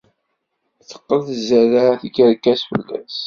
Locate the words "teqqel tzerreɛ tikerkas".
0.87-2.61